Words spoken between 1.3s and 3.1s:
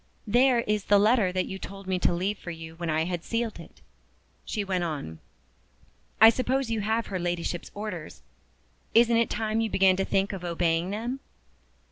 that you told me to leave for you when I